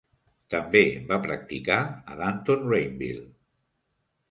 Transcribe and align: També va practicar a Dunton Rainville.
També 0.53 0.81
va 1.11 1.19
practicar 1.25 1.77
a 2.15 2.19
Dunton 2.23 2.67
Rainville. 2.73 3.25